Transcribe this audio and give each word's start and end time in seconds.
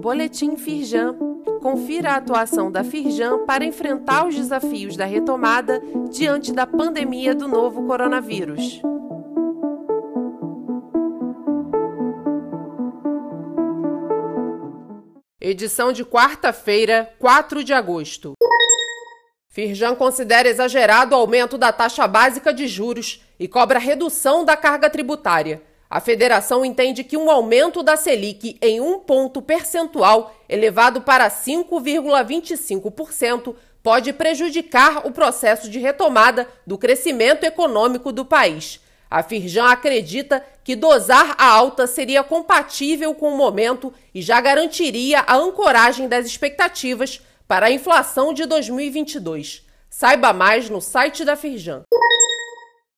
Boletim 0.00 0.56
Firjan. 0.56 1.16
Confira 1.62 2.12
a 2.12 2.16
atuação 2.16 2.70
da 2.70 2.84
Firjan 2.84 3.46
para 3.46 3.64
enfrentar 3.64 4.26
os 4.26 4.34
desafios 4.34 4.96
da 4.96 5.06
retomada 5.06 5.80
diante 6.10 6.52
da 6.52 6.66
pandemia 6.66 7.34
do 7.34 7.48
novo 7.48 7.86
coronavírus. 7.86 8.82
Edição 15.40 15.90
de 15.90 16.04
quarta-feira, 16.04 17.10
4 17.18 17.64
de 17.64 17.72
agosto. 17.72 18.34
Firjan 19.48 19.94
considera 19.94 20.48
exagerado 20.48 21.14
o 21.14 21.18
aumento 21.18 21.56
da 21.56 21.72
taxa 21.72 22.06
básica 22.06 22.52
de 22.52 22.66
juros 22.66 23.22
e 23.38 23.48
cobra 23.48 23.78
redução 23.78 24.44
da 24.44 24.56
carga 24.56 24.90
tributária. 24.90 25.62
A 25.94 26.00
federação 26.00 26.64
entende 26.64 27.04
que 27.04 27.16
um 27.16 27.30
aumento 27.30 27.80
da 27.80 27.96
Selic 27.96 28.58
em 28.60 28.80
um 28.80 28.98
ponto 28.98 29.40
percentual, 29.40 30.34
elevado 30.48 31.02
para 31.02 31.30
5,25%, 31.30 33.54
pode 33.80 34.12
prejudicar 34.12 35.06
o 35.06 35.12
processo 35.12 35.70
de 35.70 35.78
retomada 35.78 36.48
do 36.66 36.76
crescimento 36.76 37.44
econômico 37.44 38.10
do 38.10 38.24
país. 38.24 38.80
A 39.08 39.22
Firjan 39.22 39.66
acredita 39.66 40.44
que 40.64 40.74
dosar 40.74 41.36
a 41.38 41.46
alta 41.46 41.86
seria 41.86 42.24
compatível 42.24 43.14
com 43.14 43.32
o 43.32 43.36
momento 43.36 43.94
e 44.12 44.20
já 44.20 44.40
garantiria 44.40 45.20
a 45.20 45.36
ancoragem 45.36 46.08
das 46.08 46.26
expectativas 46.26 47.20
para 47.46 47.66
a 47.66 47.70
inflação 47.70 48.34
de 48.34 48.46
2022. 48.46 49.62
Saiba 49.88 50.32
mais 50.32 50.68
no 50.68 50.80
site 50.80 51.24
da 51.24 51.36
Firjan. 51.36 51.84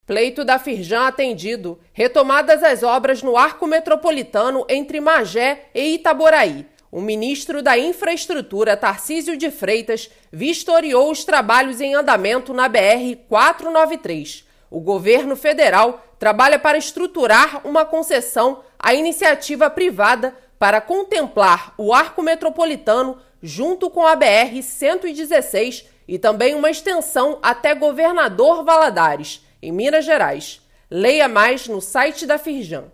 Pleito 0.06 0.44
da 0.44 0.56
Firjan 0.56 1.08
atendido. 1.08 1.80
Retomadas 1.92 2.62
as 2.62 2.84
obras 2.84 3.24
no 3.24 3.36
arco 3.36 3.66
metropolitano 3.66 4.64
entre 4.68 5.00
Magé 5.00 5.64
e 5.74 5.94
Itaboraí. 5.94 6.64
O 6.92 7.00
ministro 7.00 7.60
da 7.60 7.76
Infraestrutura, 7.76 8.76
Tarcísio 8.76 9.36
de 9.36 9.50
Freitas, 9.50 10.08
vistoriou 10.30 11.10
os 11.10 11.24
trabalhos 11.24 11.80
em 11.80 11.96
andamento 11.96 12.54
na 12.54 12.68
BR 12.68 13.16
493. 13.28 14.44
O 14.70 14.78
governo 14.78 15.34
federal 15.34 16.00
trabalha 16.20 16.58
para 16.58 16.78
estruturar 16.78 17.66
uma 17.66 17.84
concessão 17.84 18.62
à 18.78 18.94
iniciativa 18.94 19.68
privada 19.68 20.36
para 20.56 20.80
contemplar 20.80 21.74
o 21.76 21.92
arco 21.92 22.22
metropolitano 22.22 23.18
junto 23.42 23.90
com 23.90 24.06
a 24.06 24.14
BR 24.14 24.62
116 24.62 25.84
e 26.06 26.16
também 26.16 26.54
uma 26.54 26.70
extensão 26.70 27.40
até 27.42 27.74
Governador 27.74 28.64
Valadares 28.64 29.44
em 29.62 29.72
Minas 29.72 30.04
Gerais. 30.04 30.60
Leia 30.90 31.28
mais 31.28 31.66
no 31.66 31.80
site 31.80 32.26
da 32.26 32.38
Firjan. 32.38 32.84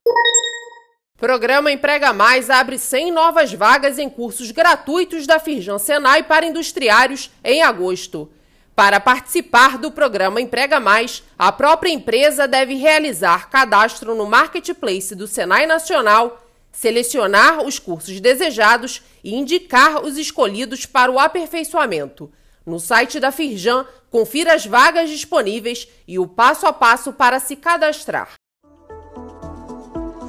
Programa 1.18 1.70
Emprega 1.70 2.12
Mais 2.12 2.50
abre 2.50 2.78
100 2.78 3.12
novas 3.12 3.52
vagas 3.52 3.98
em 3.98 4.10
cursos 4.10 4.50
gratuitos 4.50 5.24
da 5.26 5.38
Firjan 5.38 5.78
Senai 5.78 6.24
para 6.24 6.46
industriários 6.46 7.30
em 7.44 7.62
agosto. 7.62 8.28
Para 8.74 8.98
participar 8.98 9.78
do 9.78 9.92
programa 9.92 10.40
Emprega 10.40 10.80
Mais, 10.80 11.22
a 11.38 11.52
própria 11.52 11.92
empresa 11.92 12.48
deve 12.48 12.74
realizar 12.74 13.50
cadastro 13.50 14.14
no 14.14 14.26
Marketplace 14.26 15.14
do 15.14 15.28
Senai 15.28 15.66
Nacional, 15.66 16.44
selecionar 16.72 17.62
os 17.62 17.78
cursos 17.78 18.18
desejados 18.18 19.02
e 19.22 19.34
indicar 19.34 20.02
os 20.02 20.16
escolhidos 20.16 20.86
para 20.86 21.12
o 21.12 21.18
aperfeiçoamento. 21.20 22.32
No 22.64 22.78
site 22.78 23.18
da 23.18 23.32
Firjan, 23.32 23.84
confira 24.10 24.54
as 24.54 24.64
vagas 24.64 25.10
disponíveis 25.10 25.88
e 26.06 26.18
o 26.18 26.26
passo 26.26 26.66
a 26.66 26.72
passo 26.72 27.12
para 27.12 27.40
se 27.40 27.56
cadastrar. 27.56 28.34